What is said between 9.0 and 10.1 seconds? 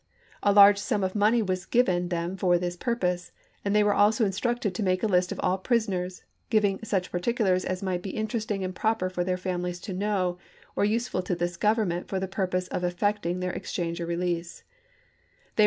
for their families to